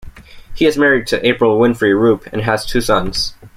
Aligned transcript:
He 0.55 0.65
is 0.65 0.79
married 0.79 1.05
to 1.09 1.23
April 1.23 1.59
Winfree 1.59 1.95
Rupe 1.95 2.25
and 2.33 2.41
has 2.41 2.65
two 2.65 2.81
sons. 2.81 3.35